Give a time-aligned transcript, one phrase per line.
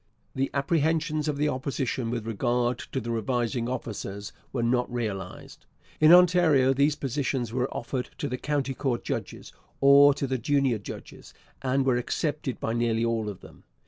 [0.33, 5.67] The apprehensions of the Opposition with regard to the revising officers were not realized.
[5.99, 10.79] In Ontario these positions were offered to the county court judges, or to the junior
[10.79, 13.63] judges, and were accepted by nearly all of them.